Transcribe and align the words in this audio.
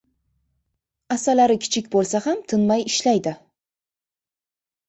•Asalari 1.15 1.57
kichik 1.65 1.91
bo‘lsa 1.97 2.21
ham 2.29 2.41
tinmay 2.55 2.87
ishlaydi. 2.93 3.35